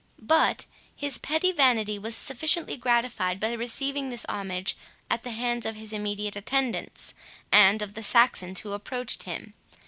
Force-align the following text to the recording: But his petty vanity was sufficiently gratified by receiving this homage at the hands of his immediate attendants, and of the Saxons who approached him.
But 0.23 0.65
his 0.95 1.19
petty 1.19 1.51
vanity 1.51 1.99
was 1.99 2.15
sufficiently 2.15 2.75
gratified 2.75 3.39
by 3.39 3.51
receiving 3.53 4.09
this 4.09 4.25
homage 4.27 4.75
at 5.11 5.21
the 5.21 5.29
hands 5.29 5.63
of 5.63 5.75
his 5.75 5.93
immediate 5.93 6.35
attendants, 6.35 7.13
and 7.51 7.83
of 7.83 7.93
the 7.93 8.01
Saxons 8.01 8.61
who 8.61 8.71
approached 8.71 9.25
him. 9.29 9.53